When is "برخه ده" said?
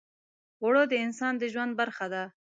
1.79-2.23